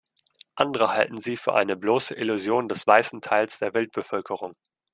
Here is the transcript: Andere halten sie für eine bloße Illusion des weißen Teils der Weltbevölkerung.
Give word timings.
Andere 0.55 0.93
halten 0.93 1.17
sie 1.21 1.37
für 1.37 1.53
eine 1.53 1.75
bloße 1.77 2.15
Illusion 2.15 2.67
des 2.67 2.87
weißen 2.87 3.21
Teils 3.21 3.59
der 3.59 3.75
Weltbevölkerung. 3.75 4.53